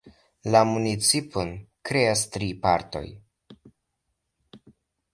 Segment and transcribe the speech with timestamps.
[0.53, 1.53] La municipon
[1.91, 3.05] kreas tri partoj.